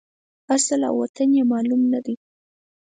اصل 0.55 0.79
او 0.89 0.95
وطن 1.01 1.29
یې 1.37 1.43
معلوم 1.51 1.81
نه 1.93 1.99
دی. 2.05 2.15